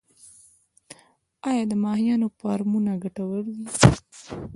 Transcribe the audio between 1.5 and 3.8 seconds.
د ماهیانو فارمونه ګټور دي؟